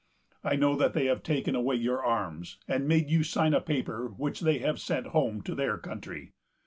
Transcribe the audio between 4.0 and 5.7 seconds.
which they have sent home to